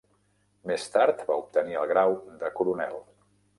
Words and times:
Més 0.71 0.85
tard 0.95 1.21
va 1.27 1.37
obtenir 1.43 1.79
el 1.83 1.87
grau 1.93 2.17
de 2.45 2.53
coronel. 2.59 3.01